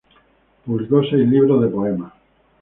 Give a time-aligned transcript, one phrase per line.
[0.65, 2.11] Publicó seis libros de poemas.